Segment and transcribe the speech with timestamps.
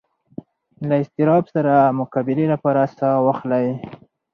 [0.87, 3.67] له اضطراب سره د مقابلې لپاره ساه واخلئ.